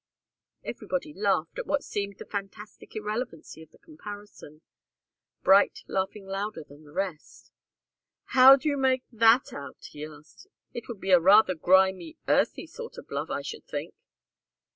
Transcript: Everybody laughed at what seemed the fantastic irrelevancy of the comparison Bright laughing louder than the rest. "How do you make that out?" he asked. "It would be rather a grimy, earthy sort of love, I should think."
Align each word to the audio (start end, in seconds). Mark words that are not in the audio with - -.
Everybody 0.63 1.13
laughed 1.13 1.59
at 1.59 1.67
what 1.67 1.83
seemed 1.83 2.17
the 2.17 2.25
fantastic 2.25 2.95
irrelevancy 2.95 3.61
of 3.61 3.69
the 3.69 3.77
comparison 3.77 4.63
Bright 5.43 5.83
laughing 5.85 6.25
louder 6.25 6.63
than 6.67 6.83
the 6.85 6.91
rest. 6.91 7.51
"How 8.33 8.55
do 8.55 8.67
you 8.67 8.77
make 8.77 9.03
that 9.11 9.53
out?" 9.53 9.89
he 9.91 10.03
asked. 10.03 10.47
"It 10.73 10.87
would 10.87 11.01
be 11.01 11.13
rather 11.13 11.53
a 11.53 11.55
grimy, 11.55 12.17
earthy 12.27 12.65
sort 12.65 12.97
of 12.97 13.11
love, 13.11 13.29
I 13.29 13.43
should 13.43 13.67
think." 13.67 13.93